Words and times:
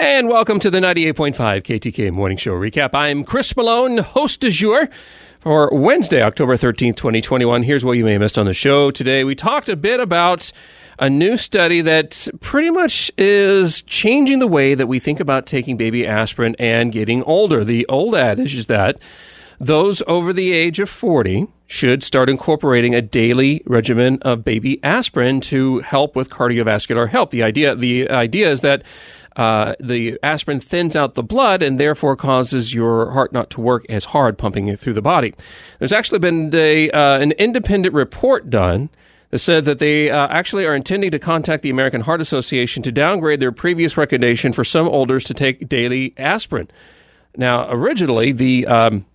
And 0.00 0.28
welcome 0.28 0.60
to 0.60 0.70
the 0.70 0.78
98.5 0.78 1.34
KTK 1.34 2.12
Morning 2.12 2.38
Show 2.38 2.52
Recap. 2.52 2.90
I'm 2.92 3.24
Chris 3.24 3.56
Malone, 3.56 3.98
host 3.98 4.38
du 4.38 4.48
jour 4.48 4.88
for 5.40 5.68
Wednesday, 5.72 6.22
October 6.22 6.54
13th, 6.54 6.94
2021. 6.94 7.64
Here's 7.64 7.84
what 7.84 7.98
you 7.98 8.04
may 8.04 8.12
have 8.12 8.20
missed 8.20 8.38
on 8.38 8.46
the 8.46 8.54
show 8.54 8.92
today. 8.92 9.24
We 9.24 9.34
talked 9.34 9.68
a 9.68 9.74
bit 9.74 9.98
about 9.98 10.52
a 11.00 11.10
new 11.10 11.36
study 11.36 11.80
that 11.80 12.28
pretty 12.40 12.70
much 12.70 13.10
is 13.18 13.82
changing 13.82 14.38
the 14.38 14.46
way 14.46 14.74
that 14.74 14.86
we 14.86 15.00
think 15.00 15.18
about 15.18 15.46
taking 15.46 15.76
baby 15.76 16.06
aspirin 16.06 16.54
and 16.60 16.92
getting 16.92 17.24
older. 17.24 17.64
The 17.64 17.84
old 17.86 18.14
adage 18.14 18.54
is 18.54 18.68
that 18.68 19.02
those 19.58 20.00
over 20.06 20.32
the 20.32 20.52
age 20.52 20.78
of 20.78 20.88
40 20.88 21.48
should 21.66 22.04
start 22.04 22.30
incorporating 22.30 22.94
a 22.94 23.02
daily 23.02 23.62
regimen 23.66 24.18
of 24.22 24.44
baby 24.44 24.82
aspirin 24.84 25.40
to 25.40 25.80
help 25.80 26.14
with 26.14 26.30
cardiovascular 26.30 27.08
health. 27.08 27.30
The 27.30 27.42
idea, 27.42 27.74
the 27.74 28.08
idea 28.08 28.50
is 28.50 28.60
that 28.60 28.84
uh, 29.38 29.74
the 29.78 30.18
aspirin 30.22 30.58
thins 30.58 30.96
out 30.96 31.14
the 31.14 31.22
blood 31.22 31.62
and 31.62 31.78
therefore 31.78 32.16
causes 32.16 32.74
your 32.74 33.12
heart 33.12 33.32
not 33.32 33.48
to 33.50 33.60
work 33.60 33.86
as 33.88 34.06
hard 34.06 34.36
pumping 34.36 34.66
it 34.66 34.78
through 34.78 34.94
the 34.94 35.02
body. 35.02 35.32
There's 35.78 35.92
actually 35.92 36.18
been 36.18 36.50
a, 36.54 36.90
uh, 36.90 37.20
an 37.20 37.32
independent 37.32 37.94
report 37.94 38.50
done 38.50 38.90
that 39.30 39.38
said 39.38 39.64
that 39.66 39.78
they 39.78 40.10
uh, 40.10 40.26
actually 40.28 40.66
are 40.66 40.74
intending 40.74 41.12
to 41.12 41.18
contact 41.18 41.62
the 41.62 41.70
American 41.70 42.00
Heart 42.00 42.20
Association 42.20 42.82
to 42.82 42.90
downgrade 42.90 43.40
their 43.40 43.52
previous 43.52 43.96
recommendation 43.96 44.52
for 44.52 44.64
some 44.64 44.88
olders 44.88 45.22
to 45.24 45.34
take 45.34 45.68
daily 45.68 46.14
aspirin. 46.16 46.68
Now, 47.36 47.70
originally, 47.70 48.32
the 48.32 48.66
um, 48.66 49.06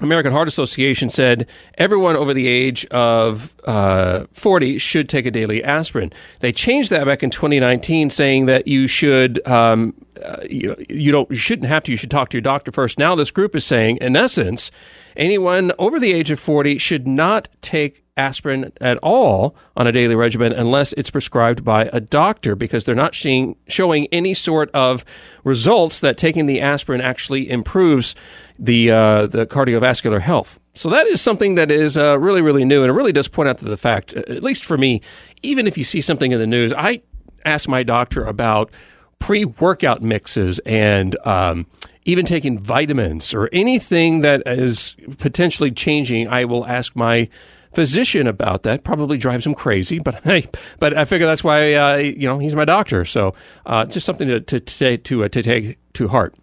American 0.00 0.32
Heart 0.32 0.48
Association 0.48 1.10
said 1.10 1.48
everyone 1.76 2.14
over 2.14 2.32
the 2.32 2.46
age 2.46 2.86
of 2.86 3.54
uh, 3.66 4.26
40 4.32 4.78
should 4.78 5.08
take 5.08 5.26
a 5.26 5.30
daily 5.30 5.62
aspirin. 5.64 6.12
They 6.40 6.52
changed 6.52 6.90
that 6.90 7.04
back 7.04 7.22
in 7.22 7.30
2019, 7.30 8.10
saying 8.10 8.46
that 8.46 8.68
you 8.68 8.86
should 8.86 9.46
um, 9.46 9.94
uh, 10.24 10.36
you, 10.48 10.76
you 10.88 11.12
don't 11.12 11.30
you 11.30 11.36
shouldn't 11.36 11.68
have 11.68 11.82
to. 11.84 11.90
You 11.90 11.98
should 11.98 12.10
talk 12.10 12.28
to 12.30 12.36
your 12.36 12.42
doctor 12.42 12.70
first. 12.70 12.98
Now 12.98 13.14
this 13.14 13.30
group 13.30 13.56
is 13.56 13.64
saying, 13.64 13.98
in 13.98 14.16
essence, 14.16 14.70
anyone 15.16 15.72
over 15.78 15.98
the 15.98 16.12
age 16.12 16.30
of 16.30 16.38
40 16.38 16.78
should 16.78 17.06
not 17.06 17.48
take 17.60 18.02
aspirin 18.18 18.72
at 18.80 18.98
all 18.98 19.56
on 19.76 19.86
a 19.86 19.92
daily 19.92 20.14
regimen 20.14 20.52
unless 20.52 20.92
it's 20.94 21.10
prescribed 21.10 21.64
by 21.64 21.88
a 21.92 22.00
doctor 22.00 22.54
because 22.54 22.84
they're 22.84 22.94
not 22.94 23.14
seeing, 23.14 23.56
showing 23.68 24.06
any 24.12 24.34
sort 24.34 24.70
of 24.72 25.04
results 25.44 26.00
that 26.00 26.18
taking 26.18 26.46
the 26.46 26.60
aspirin 26.60 27.00
actually 27.00 27.48
improves 27.50 28.14
the 28.58 28.90
uh, 28.90 29.26
the 29.26 29.46
cardiovascular 29.46 30.20
health. 30.20 30.58
So 30.74 30.90
that 30.90 31.06
is 31.06 31.20
something 31.20 31.54
that 31.54 31.70
is 31.70 31.96
uh, 31.96 32.18
really 32.18 32.42
really 32.42 32.64
new, 32.64 32.82
and 32.82 32.90
it 32.90 32.94
really 32.94 33.12
does 33.12 33.28
point 33.28 33.48
out 33.48 33.58
to 33.58 33.64
the 33.64 33.76
fact, 33.76 34.12
at 34.14 34.42
least 34.42 34.64
for 34.64 34.76
me, 34.76 35.00
even 35.42 35.66
if 35.66 35.78
you 35.78 35.84
see 35.84 36.00
something 36.00 36.32
in 36.32 36.38
the 36.38 36.46
news, 36.46 36.72
I 36.72 37.02
ask 37.44 37.68
my 37.68 37.82
doctor 37.82 38.24
about 38.24 38.70
pre 39.18 39.44
workout 39.44 40.02
mixes 40.02 40.58
and 40.60 41.16
um, 41.26 41.66
even 42.04 42.24
taking 42.24 42.58
vitamins 42.58 43.34
or 43.34 43.48
anything 43.52 44.20
that 44.20 44.42
is 44.46 44.96
potentially 45.18 45.70
changing. 45.70 46.28
I 46.28 46.44
will 46.44 46.66
ask 46.66 46.96
my 46.96 47.28
physician 47.78 48.26
about 48.26 48.64
that. 48.64 48.82
Probably 48.82 49.16
drives 49.16 49.46
him 49.46 49.54
crazy, 49.54 50.00
but 50.00 50.20
I, 50.26 50.42
but 50.80 50.96
I 50.96 51.04
figure 51.04 51.28
that's 51.28 51.44
why 51.44 51.74
uh, 51.74 51.96
you 51.98 52.26
know 52.26 52.40
he's 52.40 52.56
my 52.56 52.64
doctor. 52.64 53.04
So 53.04 53.34
uh, 53.66 53.84
just 53.84 54.04
something 54.04 54.26
to 54.26 54.40
to 54.40 54.58
to, 54.58 54.96
to, 54.98 55.24
uh, 55.24 55.28
to 55.28 55.42
take 55.44 55.78
to 55.92 56.08
heart. 56.08 56.34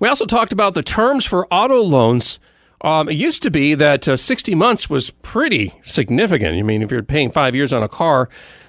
We 0.00 0.08
also 0.08 0.26
talked 0.26 0.52
about 0.52 0.74
the 0.74 0.82
terms 0.82 1.24
for 1.24 1.46
auto 1.52 1.80
loans. 1.80 2.40
Um, 2.80 3.08
it 3.08 3.14
used 3.14 3.44
to 3.44 3.50
be 3.50 3.74
that 3.76 4.08
uh, 4.08 4.16
60 4.16 4.54
months 4.56 4.90
was 4.90 5.10
pretty 5.10 5.72
significant. 5.84 6.58
I 6.58 6.62
mean, 6.62 6.82
if 6.82 6.90
you're 6.90 7.02
paying 7.02 7.30
five 7.30 7.54
years 7.54 7.72
on 7.72 7.82
a 7.82 7.88
car, 7.88 8.28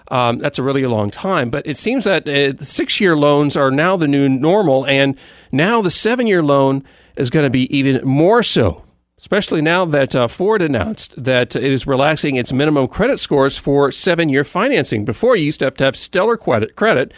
um, 0.09 0.37
that's 0.37 0.57
a 0.57 0.63
really 0.63 0.85
long 0.85 1.09
time. 1.09 1.49
But 1.49 1.65
it 1.67 1.77
seems 1.77 2.05
that 2.05 2.27
uh, 2.27 2.55
six 2.63 3.01
year 3.01 3.17
loans 3.17 3.57
are 3.57 3.71
now 3.71 3.97
the 3.97 4.07
new 4.07 4.29
normal, 4.29 4.85
and 4.85 5.17
now 5.51 5.81
the 5.81 5.89
seven 5.89 6.27
year 6.27 6.43
loan 6.43 6.83
is 7.17 7.31
going 7.31 7.43
to 7.43 7.49
be 7.49 7.75
even 7.75 8.05
more 8.07 8.43
so. 8.43 8.84
Especially 9.17 9.61
now 9.61 9.85
that 9.85 10.13
uh, 10.13 10.27
Ford 10.27 10.61
announced 10.61 11.23
that 11.23 11.55
it 11.55 11.63
is 11.63 11.87
relaxing 11.87 12.35
its 12.35 12.51
minimum 12.51 12.87
credit 12.87 13.17
scores 13.19 13.57
for 13.57 13.91
seven 13.91 14.29
year 14.29 14.43
financing. 14.43 15.05
Before, 15.05 15.35
you 15.35 15.45
used 15.45 15.59
to 15.59 15.65
have 15.65 15.75
to 15.75 15.85
have 15.85 15.95
stellar 15.95 16.37
credit, 16.37 16.75
credit 16.75 17.13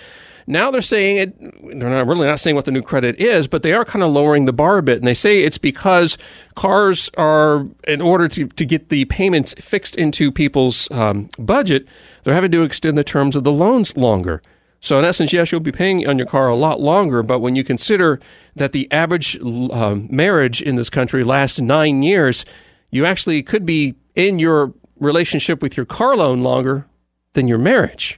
now 0.49 0.71
they're 0.71 0.81
saying 0.81 1.17
it, 1.17 1.79
they're 1.79 1.89
not 1.89 2.07
really 2.07 2.25
not 2.25 2.39
saying 2.39 2.55
what 2.55 2.63
the 2.63 2.71
new 2.71 2.81
credit 2.81 3.19
is, 3.19 3.47
but 3.49 3.63
they 3.63 3.73
are 3.73 3.83
kind 3.83 4.01
of 4.01 4.11
lowering 4.11 4.45
the 4.45 4.53
bar 4.53 4.77
a 4.77 4.83
bit. 4.83 4.97
And 4.97 5.05
they 5.05 5.13
say 5.13 5.43
it's 5.43 5.57
because 5.57 6.17
cars 6.55 7.11
are, 7.17 7.67
in 7.85 7.99
order 7.99 8.29
to, 8.29 8.47
to 8.47 8.65
get 8.65 8.87
the 8.87 9.03
payments 9.05 9.53
fixed 9.59 9.97
into 9.97 10.31
people's 10.31 10.89
um, 10.91 11.29
budget, 11.37 11.85
they're 12.23 12.33
having 12.33 12.51
to 12.51 12.63
extend 12.63 12.97
the 12.97 13.03
terms 13.03 13.35
of 13.35 13.43
the 13.43 13.51
loans 13.51 13.97
longer. 13.97 14.41
So 14.87 14.97
in 14.97 15.03
essence, 15.03 15.33
yes, 15.33 15.51
you'll 15.51 15.59
be 15.59 15.73
paying 15.73 16.07
on 16.07 16.17
your 16.17 16.27
car 16.27 16.47
a 16.47 16.55
lot 16.55 16.79
longer, 16.79 17.21
but 17.21 17.39
when 17.39 17.57
you 17.57 17.65
consider 17.65 18.21
that 18.55 18.71
the 18.71 18.89
average 18.89 19.37
um, 19.43 20.07
marriage 20.09 20.61
in 20.61 20.77
this 20.77 20.89
country 20.89 21.25
lasts 21.25 21.59
nine 21.59 22.03
years, 22.03 22.45
you 22.89 23.05
actually 23.05 23.43
could 23.43 23.65
be 23.65 23.95
in 24.15 24.39
your 24.39 24.73
relationship 24.97 25.61
with 25.61 25.75
your 25.75 25.85
car 25.85 26.15
loan 26.15 26.41
longer 26.41 26.87
than 27.33 27.49
your 27.49 27.57
marriage. 27.57 28.17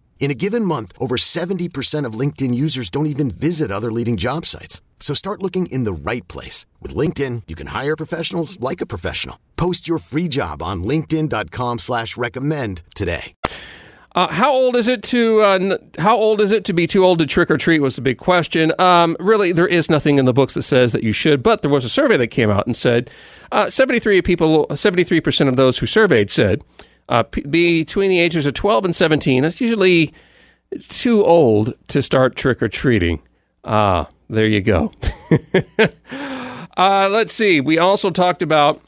In 0.21 0.29
a 0.29 0.35
given 0.35 0.63
month, 0.63 0.93
over 0.99 1.17
70% 1.17 2.05
of 2.05 2.13
LinkedIn 2.13 2.53
users 2.53 2.91
don't 2.91 3.07
even 3.07 3.31
visit 3.31 3.71
other 3.71 3.91
leading 3.91 4.17
job 4.17 4.45
sites. 4.45 4.79
So 4.99 5.15
start 5.15 5.41
looking 5.41 5.65
in 5.65 5.83
the 5.83 5.91
right 5.91 6.25
place. 6.27 6.67
With 6.79 6.95
LinkedIn, 6.95 7.43
you 7.47 7.55
can 7.55 7.67
hire 7.67 7.95
professionals 7.95 8.59
like 8.59 8.81
a 8.81 8.85
professional. 8.85 9.39
Post 9.57 9.87
your 9.87 9.97
free 9.97 10.27
job 10.27 10.61
on 10.61 10.83
linkedin.com 10.83 11.79
slash 11.79 12.17
recommend 12.17 12.83
today. 12.93 13.33
Uh, 14.13 14.27
how 14.27 14.53
old 14.53 14.75
is 14.75 14.87
it 14.87 15.01
to 15.01 15.41
uh, 15.41 15.53
n- 15.53 15.91
how 15.97 16.17
old 16.17 16.41
is 16.41 16.51
it 16.51 16.65
to 16.65 16.73
be 16.73 16.85
too 16.85 17.03
old 17.03 17.17
to 17.17 17.25
trick 17.25 17.49
or 17.49 17.57
treat 17.57 17.79
was 17.79 17.95
the 17.95 18.01
big 18.01 18.17
question. 18.17 18.73
Um, 18.77 19.15
really, 19.21 19.53
there 19.53 19.67
is 19.67 19.89
nothing 19.89 20.19
in 20.19 20.25
the 20.25 20.33
books 20.33 20.53
that 20.53 20.63
says 20.63 20.91
that 20.91 21.01
you 21.01 21.13
should, 21.13 21.41
but 21.41 21.61
there 21.61 21.71
was 21.71 21.85
a 21.85 21.89
survey 21.89 22.17
that 22.17 22.27
came 22.27 22.51
out 22.51 22.67
and 22.67 22.75
said 22.75 23.09
uh, 23.53 23.69
73 23.69 24.21
people, 24.21 24.67
73 24.75 25.21
percent 25.21 25.49
of 25.49 25.55
those 25.55 25.77
who 25.77 25.85
surveyed 25.85 26.29
said 26.29 26.61
uh, 27.09 27.23
p- 27.23 27.41
between 27.41 28.09
the 28.09 28.19
ages 28.19 28.45
of 28.45 28.53
12 28.53 28.85
and 28.85 28.95
17. 28.95 29.43
That's 29.43 29.61
usually 29.61 30.13
too 30.79 31.23
old 31.23 31.73
to 31.87 32.01
start 32.01 32.35
trick 32.35 32.61
or 32.61 32.69
treating. 32.69 33.21
Ah, 33.63 34.07
there 34.29 34.47
you 34.47 34.61
go. 34.61 34.91
uh, 36.77 37.09
let's 37.11 37.33
see. 37.33 37.61
We 37.61 37.77
also 37.77 38.09
talked 38.09 38.41
about 38.41 38.81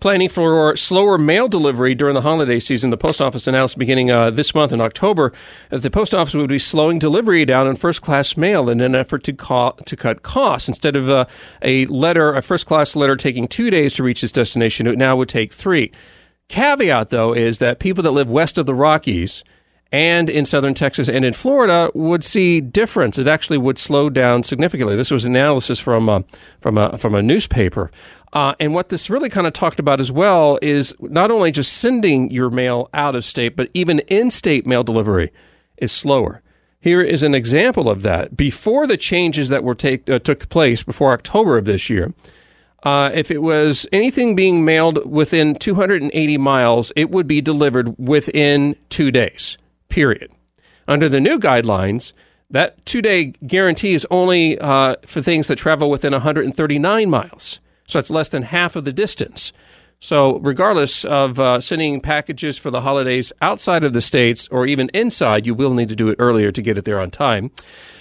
planning 0.00 0.28
for 0.28 0.76
slower 0.76 1.16
mail 1.16 1.48
delivery 1.48 1.94
during 1.94 2.14
the 2.14 2.20
holiday 2.20 2.58
season. 2.58 2.90
The 2.90 2.96
post 2.96 3.20
office 3.20 3.46
announced 3.46 3.78
beginning 3.78 4.10
uh, 4.10 4.30
this 4.30 4.54
month 4.54 4.72
in 4.72 4.80
October 4.80 5.32
that 5.70 5.82
the 5.82 5.90
post 5.90 6.14
office 6.14 6.34
would 6.34 6.48
be 6.48 6.58
slowing 6.58 6.98
delivery 6.98 7.44
down 7.44 7.66
on 7.66 7.76
first 7.76 8.02
class 8.02 8.36
mail 8.36 8.68
in 8.68 8.80
an 8.80 8.94
effort 8.94 9.24
to 9.24 9.32
to 9.32 9.96
cut 9.96 10.22
costs. 10.22 10.68
Instead 10.68 10.96
of 10.96 11.08
uh, 11.08 11.24
a 11.62 11.86
letter, 11.86 12.34
a 12.34 12.42
first 12.42 12.66
class 12.66 12.94
letter 12.94 13.16
taking 13.16 13.48
two 13.48 13.70
days 13.70 13.94
to 13.94 14.02
reach 14.02 14.22
its 14.22 14.32
destination, 14.32 14.86
it 14.86 14.98
now 14.98 15.16
would 15.16 15.28
take 15.28 15.52
three. 15.52 15.90
Caveat 16.48 17.10
though 17.10 17.34
is 17.34 17.58
that 17.58 17.78
people 17.78 18.02
that 18.02 18.10
live 18.12 18.30
west 18.30 18.58
of 18.58 18.66
the 18.66 18.74
Rockies 18.74 19.44
and 19.90 20.28
in 20.28 20.44
southern 20.44 20.74
Texas 20.74 21.08
and 21.08 21.24
in 21.24 21.32
Florida 21.32 21.90
would 21.94 22.24
see 22.24 22.60
difference. 22.60 23.18
It 23.18 23.26
actually 23.26 23.58
would 23.58 23.78
slow 23.78 24.10
down 24.10 24.42
significantly. 24.42 24.96
This 24.96 25.10
was 25.10 25.24
analysis 25.24 25.78
from 25.78 26.08
a, 26.08 26.24
from 26.60 26.76
a, 26.76 26.98
from 26.98 27.14
a 27.14 27.22
newspaper. 27.22 27.90
Uh, 28.32 28.54
and 28.60 28.74
what 28.74 28.90
this 28.90 29.08
really 29.08 29.30
kind 29.30 29.46
of 29.46 29.54
talked 29.54 29.80
about 29.80 30.00
as 30.00 30.12
well 30.12 30.58
is 30.60 30.94
not 31.00 31.30
only 31.30 31.50
just 31.50 31.72
sending 31.72 32.30
your 32.30 32.50
mail 32.50 32.90
out 32.92 33.14
of 33.14 33.24
state, 33.24 33.56
but 33.56 33.70
even 33.72 34.00
in 34.00 34.30
state 34.30 34.66
mail 34.66 34.84
delivery 34.84 35.32
is 35.78 35.90
slower. 35.90 36.42
Here 36.80 37.00
is 37.00 37.22
an 37.22 37.34
example 37.34 37.88
of 37.88 38.02
that. 38.02 38.36
Before 38.36 38.86
the 38.86 38.96
changes 38.96 39.48
that 39.48 39.64
were 39.64 39.74
take, 39.74 40.08
uh, 40.08 40.18
took 40.18 40.48
place 40.48 40.82
before 40.82 41.12
October 41.12 41.56
of 41.56 41.64
this 41.64 41.88
year, 41.88 42.12
uh, 42.82 43.10
if 43.12 43.30
it 43.30 43.42
was 43.42 43.86
anything 43.92 44.36
being 44.36 44.64
mailed 44.64 45.10
within 45.10 45.54
280 45.54 46.38
miles, 46.38 46.92
it 46.94 47.10
would 47.10 47.26
be 47.26 47.40
delivered 47.40 47.98
within 47.98 48.76
two 48.88 49.10
days 49.10 49.58
period. 49.88 50.30
Under 50.86 51.08
the 51.08 51.20
new 51.20 51.38
guidelines, 51.38 52.12
that 52.50 52.84
two 52.86 53.02
day 53.02 53.26
guarantee 53.46 53.94
is 53.94 54.06
only 54.10 54.58
uh, 54.58 54.96
for 55.06 55.20
things 55.20 55.48
that 55.48 55.56
travel 55.56 55.90
within 55.90 56.12
139 56.12 57.10
miles. 57.10 57.60
So 57.86 57.98
it's 57.98 58.10
less 58.10 58.28
than 58.28 58.42
half 58.42 58.76
of 58.76 58.84
the 58.84 58.92
distance. 58.92 59.52
So, 60.00 60.38
regardless 60.38 61.04
of 61.04 61.40
uh, 61.40 61.60
sending 61.60 62.00
packages 62.00 62.56
for 62.56 62.70
the 62.70 62.82
holidays 62.82 63.32
outside 63.42 63.82
of 63.82 63.92
the 63.92 64.00
states 64.00 64.46
or 64.48 64.64
even 64.64 64.90
inside, 64.94 65.44
you 65.44 65.54
will 65.54 65.74
need 65.74 65.88
to 65.88 65.96
do 65.96 66.08
it 66.08 66.16
earlier 66.20 66.52
to 66.52 66.62
get 66.62 66.78
it 66.78 66.84
there 66.84 67.00
on 67.00 67.10
time. 67.10 67.50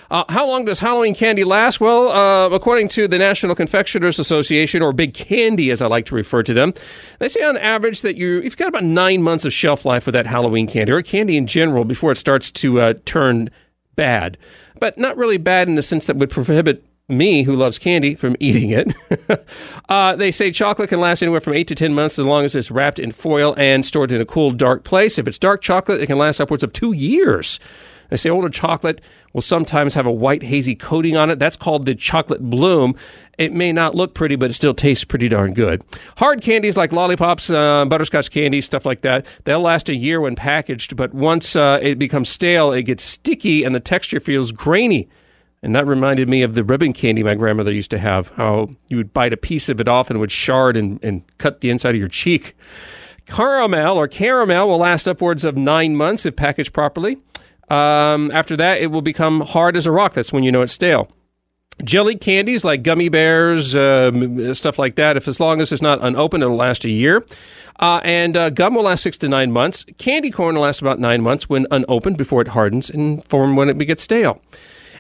Uh, 0.09 0.23
how 0.29 0.47
long 0.47 0.65
does 0.65 0.79
Halloween 0.79 1.13
candy 1.13 1.43
last? 1.43 1.81
Well, 1.81 2.09
uh, 2.09 2.49
according 2.55 2.87
to 2.89 3.07
the 3.07 3.17
National 3.17 3.55
Confectioners 3.55 4.19
Association, 4.19 4.81
or 4.81 4.93
Big 4.93 5.13
Candy 5.13 5.69
as 5.71 5.81
I 5.81 5.87
like 5.87 6.05
to 6.07 6.15
refer 6.15 6.43
to 6.43 6.53
them, 6.53 6.73
they 7.19 7.27
say 7.27 7.43
on 7.43 7.57
average 7.57 8.01
that 8.01 8.15
you, 8.15 8.41
you've 8.41 8.57
got 8.57 8.69
about 8.69 8.83
nine 8.83 9.21
months 9.21 9.45
of 9.45 9.53
shelf 9.53 9.85
life 9.85 10.05
with 10.05 10.13
that 10.13 10.25
Halloween 10.25 10.67
candy, 10.67 10.91
or 10.91 11.01
candy 11.01 11.37
in 11.37 11.47
general, 11.47 11.83
before 11.83 12.11
it 12.11 12.17
starts 12.17 12.51
to 12.51 12.79
uh, 12.79 12.93
turn 13.05 13.49
bad. 13.95 14.37
But 14.79 14.97
not 14.97 15.17
really 15.17 15.37
bad 15.37 15.67
in 15.67 15.75
the 15.75 15.81
sense 15.81 16.05
that 16.05 16.15
would 16.17 16.29
prohibit 16.29 16.83
me, 17.09 17.43
who 17.43 17.55
loves 17.55 17.77
candy, 17.77 18.15
from 18.15 18.35
eating 18.39 18.69
it. 18.69 18.93
uh, 19.89 20.15
they 20.15 20.31
say 20.31 20.51
chocolate 20.51 20.89
can 20.89 21.01
last 21.01 21.21
anywhere 21.21 21.41
from 21.41 21.53
eight 21.53 21.67
to 21.67 21.75
10 21.75 21.93
months 21.93 22.17
as 22.17 22.25
long 22.25 22.45
as 22.45 22.55
it's 22.55 22.71
wrapped 22.71 22.99
in 22.99 23.11
foil 23.11 23.53
and 23.57 23.85
stored 23.85 24.11
in 24.11 24.21
a 24.21 24.25
cool, 24.25 24.51
dark 24.51 24.83
place. 24.83 25.17
If 25.17 25.27
it's 25.27 25.37
dark 25.37 25.61
chocolate, 25.61 26.01
it 26.01 26.07
can 26.07 26.17
last 26.17 26.39
upwards 26.39 26.63
of 26.63 26.71
two 26.71 26.93
years. 26.93 27.59
They 28.09 28.17
say 28.17 28.29
older 28.29 28.49
chocolate 28.49 29.01
will 29.33 29.41
sometimes 29.41 29.93
have 29.93 30.05
a 30.05 30.11
white 30.11 30.43
hazy 30.43 30.75
coating 30.75 31.17
on 31.17 31.29
it. 31.29 31.39
That's 31.39 31.55
called 31.55 31.85
the 31.85 31.95
chocolate 31.95 32.41
bloom. 32.41 32.95
It 33.37 33.53
may 33.53 33.71
not 33.71 33.95
look 33.95 34.13
pretty, 34.13 34.35
but 34.35 34.49
it 34.49 34.53
still 34.53 34.73
tastes 34.73 35.03
pretty 35.03 35.29
darn 35.29 35.53
good. 35.53 35.83
Hard 36.17 36.41
candies 36.41 36.77
like 36.77 36.91
lollipops, 36.91 37.49
uh, 37.49 37.85
butterscotch 37.85 38.31
candies, 38.31 38.65
stuff 38.65 38.85
like 38.85 39.01
that, 39.01 39.25
they'll 39.45 39.59
last 39.59 39.89
a 39.89 39.95
year 39.95 40.21
when 40.21 40.35
packaged, 40.35 40.95
but 40.95 41.13
once 41.13 41.55
uh, 41.55 41.79
it 41.81 41.99
becomes 41.99 42.29
stale, 42.29 42.71
it 42.71 42.83
gets 42.83 43.03
sticky 43.03 43.63
and 43.63 43.75
the 43.75 43.79
texture 43.79 44.19
feels 44.19 44.51
grainy. 44.51 45.07
And 45.63 45.75
that 45.75 45.87
reminded 45.87 46.29
me 46.29 46.43
of 46.43 46.53
the 46.53 46.63
ribbon 46.63 46.93
candy 46.93 47.23
my 47.23 47.35
grandmother 47.35 47.71
used 47.71 47.91
to 47.91 47.97
have, 47.97 48.29
how 48.29 48.69
you 48.89 48.97
would 48.97 49.11
bite 49.11 49.33
a 49.33 49.37
piece 49.37 49.69
of 49.69 49.81
it 49.81 49.87
off 49.87 50.09
and 50.09 50.17
it 50.17 50.19
would 50.19 50.31
shard 50.31 50.77
and, 50.77 51.03
and 51.03 51.23
cut 51.39 51.61
the 51.61 51.69
inside 51.69 51.95
of 51.95 51.99
your 51.99 52.07
cheek. 52.07 52.55
Caramel 53.25 53.97
or 53.97 54.07
caramel 54.07 54.69
will 54.69 54.77
last 54.77 55.07
upwards 55.07 55.43
of 55.43 55.57
nine 55.57 55.95
months 55.95 56.25
if 56.25 56.35
packaged 56.35 56.73
properly. 56.73 57.17
Um, 57.69 58.31
after 58.31 58.55
that, 58.57 58.81
it 58.81 58.87
will 58.87 59.01
become 59.01 59.41
hard 59.41 59.75
as 59.75 59.85
a 59.85 59.91
rock. 59.91 60.13
That's 60.13 60.31
when 60.31 60.43
you 60.43 60.51
know 60.51 60.61
it's 60.61 60.73
stale. 60.73 61.09
Jelly 61.83 62.15
candies 62.15 62.63
like 62.65 62.81
gummy 62.81 63.07
bears, 63.07 63.75
uh, 63.75 64.53
stuff 64.55 64.79
like 64.79 64.95
that. 64.95 65.15
If 65.15 65.27
as 65.27 65.39
long 65.39 65.61
as 65.61 65.71
it's 65.71 65.81
not 65.81 65.99
unopened, 66.01 66.41
it'll 66.41 66.55
last 66.55 66.85
a 66.85 66.89
year. 66.89 67.23
Uh, 67.79 68.01
and 68.03 68.35
uh, 68.35 68.49
gum 68.49 68.73
will 68.73 68.83
last 68.83 69.03
six 69.03 69.17
to 69.19 69.29
nine 69.29 69.51
months. 69.51 69.85
Candy 69.99 70.31
corn 70.31 70.55
will 70.55 70.63
last 70.63 70.81
about 70.81 70.99
nine 70.99 71.21
months 71.21 71.47
when 71.47 71.67
unopened 71.69 72.17
before 72.17 72.41
it 72.41 72.49
hardens 72.49 72.89
and 72.89 73.23
form 73.25 73.55
when 73.55 73.69
it 73.69 73.77
gets 73.85 74.01
stale. 74.01 74.41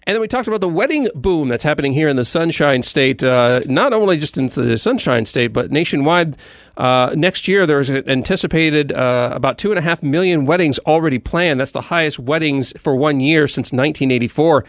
And 0.07 0.15
then 0.15 0.21
we 0.21 0.29
talked 0.29 0.47
about 0.47 0.61
the 0.61 0.69
wedding 0.69 1.09
boom 1.15 1.49
that's 1.49 1.65
happening 1.65 1.91
here 1.91 2.07
in 2.07 2.15
the 2.15 2.23
Sunshine 2.23 2.81
State, 2.81 3.21
uh, 3.25 3.59
not 3.65 3.91
only 3.91 4.15
just 4.15 4.37
in 4.37 4.47
the 4.47 4.77
Sunshine 4.77 5.25
State, 5.25 5.49
but 5.49 5.69
nationwide. 5.69 6.37
Uh, 6.77 7.13
next 7.13 7.49
year, 7.49 7.65
there's 7.65 7.89
an 7.89 8.09
anticipated 8.09 8.93
uh, 8.93 9.31
about 9.33 9.57
two 9.57 9.69
and 9.69 9.77
a 9.77 9.81
half 9.81 10.01
million 10.01 10.45
weddings 10.45 10.79
already 10.79 11.19
planned. 11.19 11.59
That's 11.59 11.73
the 11.73 11.81
highest 11.81 12.19
weddings 12.19 12.71
for 12.81 12.95
one 12.95 13.19
year 13.19 13.49
since 13.49 13.73
1984. 13.73 14.63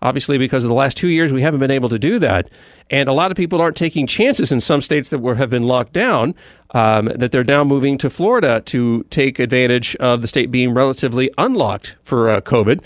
Obviously, 0.00 0.38
because 0.38 0.62
of 0.62 0.68
the 0.68 0.74
last 0.74 0.96
two 0.96 1.08
years, 1.08 1.32
we 1.32 1.42
haven't 1.42 1.58
been 1.58 1.72
able 1.72 1.88
to 1.88 1.98
do 1.98 2.20
that. 2.20 2.48
And 2.88 3.08
a 3.08 3.12
lot 3.12 3.32
of 3.32 3.36
people 3.36 3.60
aren't 3.60 3.76
taking 3.76 4.06
chances 4.06 4.52
in 4.52 4.60
some 4.60 4.80
states 4.80 5.08
that 5.08 5.18
were, 5.18 5.34
have 5.34 5.50
been 5.50 5.64
locked 5.64 5.92
down, 5.92 6.36
um, 6.70 7.06
that 7.06 7.32
they're 7.32 7.42
now 7.42 7.64
moving 7.64 7.98
to 7.98 8.10
Florida 8.10 8.60
to 8.66 9.02
take 9.04 9.40
advantage 9.40 9.96
of 9.96 10.20
the 10.20 10.28
state 10.28 10.52
being 10.52 10.72
relatively 10.72 11.32
unlocked 11.36 11.96
for 12.02 12.28
uh, 12.28 12.40
COVID 12.42 12.84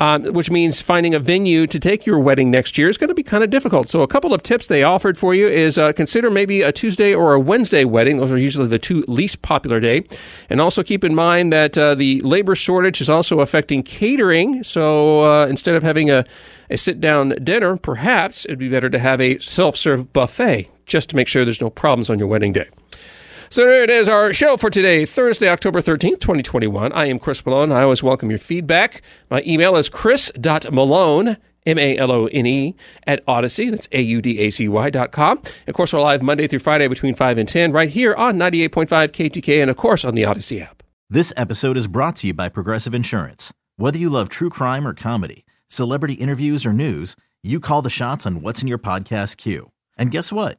um, 0.00 0.24
which 0.32 0.50
means 0.50 0.80
finding 0.80 1.14
a 1.14 1.18
venue 1.18 1.66
to 1.66 1.78
take 1.78 2.06
your 2.06 2.18
wedding 2.18 2.50
next 2.50 2.78
year 2.78 2.88
is 2.88 2.96
going 2.96 3.08
to 3.08 3.14
be 3.14 3.22
kind 3.22 3.42
of 3.42 3.50
difficult. 3.50 3.88
So, 3.88 4.02
a 4.02 4.06
couple 4.06 4.32
of 4.32 4.42
tips 4.42 4.68
they 4.68 4.82
offered 4.82 5.18
for 5.18 5.34
you 5.34 5.48
is 5.48 5.78
uh, 5.78 5.92
consider 5.92 6.30
maybe 6.30 6.62
a 6.62 6.72
Tuesday 6.72 7.14
or 7.14 7.34
a 7.34 7.40
Wednesday 7.40 7.84
wedding. 7.84 8.18
Those 8.18 8.30
are 8.30 8.38
usually 8.38 8.68
the 8.68 8.78
two 8.78 9.04
least 9.08 9.42
popular 9.42 9.80
day. 9.80 10.04
And 10.48 10.60
also 10.60 10.82
keep 10.82 11.04
in 11.04 11.14
mind 11.14 11.52
that 11.52 11.76
uh, 11.76 11.94
the 11.94 12.20
labor 12.20 12.54
shortage 12.54 13.00
is 13.00 13.10
also 13.10 13.40
affecting 13.40 13.82
catering. 13.82 14.62
So, 14.64 15.20
uh, 15.22 15.46
instead 15.46 15.74
of 15.74 15.82
having 15.82 16.10
a, 16.10 16.24
a 16.70 16.78
sit 16.78 17.00
down 17.00 17.30
dinner, 17.42 17.76
perhaps 17.76 18.44
it'd 18.44 18.58
be 18.58 18.68
better 18.68 18.90
to 18.90 18.98
have 18.98 19.20
a 19.20 19.38
self 19.38 19.76
serve 19.76 20.12
buffet 20.12 20.70
just 20.86 21.10
to 21.10 21.16
make 21.16 21.28
sure 21.28 21.44
there's 21.44 21.60
no 21.60 21.70
problems 21.70 22.08
on 22.08 22.18
your 22.18 22.28
wedding 22.28 22.52
day. 22.52 22.68
So 23.50 23.64
there 23.64 23.82
it 23.82 23.88
is, 23.88 24.10
our 24.10 24.34
show 24.34 24.58
for 24.58 24.68
today, 24.68 25.06
Thursday, 25.06 25.48
October 25.48 25.80
13th, 25.80 26.20
2021. 26.20 26.92
I 26.92 27.06
am 27.06 27.18
Chris 27.18 27.44
Malone. 27.46 27.72
I 27.72 27.82
always 27.82 28.02
welcome 28.02 28.28
your 28.28 28.38
feedback. 28.38 29.00
My 29.30 29.42
email 29.46 29.74
is 29.76 29.88
chris.malone, 29.88 31.38
M-A-L-O-N-E, 31.64 32.74
at 33.06 33.24
Audacy. 33.24 33.70
That's 33.70 33.88
A-U-D-A-C-Y 33.90 34.90
dot 34.90 35.12
com. 35.12 35.40
Of 35.66 35.72
course, 35.72 35.94
we're 35.94 36.00
live 36.02 36.22
Monday 36.22 36.46
through 36.46 36.58
Friday 36.58 36.88
between 36.88 37.14
5 37.14 37.38
and 37.38 37.48
10 37.48 37.72
right 37.72 37.88
here 37.88 38.14
on 38.14 38.36
98.5 38.36 39.12
KTK 39.12 39.62
and, 39.62 39.70
of 39.70 39.78
course, 39.78 40.04
on 40.04 40.14
the 40.14 40.24
Audacy 40.24 40.60
app. 40.60 40.82
This 41.08 41.32
episode 41.34 41.78
is 41.78 41.86
brought 41.86 42.16
to 42.16 42.26
you 42.26 42.34
by 42.34 42.50
Progressive 42.50 42.94
Insurance. 42.94 43.54
Whether 43.76 43.98
you 43.98 44.10
love 44.10 44.28
true 44.28 44.50
crime 44.50 44.86
or 44.86 44.92
comedy, 44.92 45.46
celebrity 45.68 46.14
interviews 46.14 46.66
or 46.66 46.74
news, 46.74 47.16
you 47.42 47.60
call 47.60 47.80
the 47.80 47.88
shots 47.88 48.26
on 48.26 48.42
what's 48.42 48.60
in 48.60 48.68
your 48.68 48.78
podcast 48.78 49.38
queue. 49.38 49.72
And 49.96 50.10
guess 50.10 50.30
what? 50.30 50.58